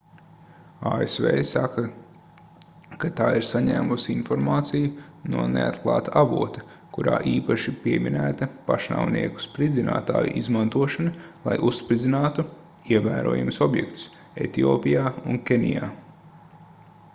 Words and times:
asv 0.99 1.25
saka 1.49 1.81
ka 3.01 3.09
tā 3.19 3.25
ir 3.39 3.45
saņēmusi 3.49 4.09
informāciju 4.13 5.33
no 5.33 5.43
neatklāta 5.57 6.13
avota 6.21 6.63
kurā 6.97 7.19
īpaši 7.33 7.73
pieminēta 7.83 8.47
pašnāvnieku 8.71 9.43
spridzinātāju 9.45 10.33
izmantošana 10.43 11.13
lai 11.47 11.57
uzspridzinātu 11.71 12.47
ievērojamus 12.95 13.61
objektus 13.67 14.07
etiopijā 14.47 15.05
un 15.35 15.39
kenijā 15.51 15.91